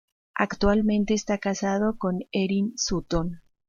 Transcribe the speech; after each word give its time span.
Actualmente 0.33 1.13
esta 1.13 1.37
casado 1.37 1.99
con 1.99 2.21
Erin 2.31 2.73
Sutton. 2.75 3.43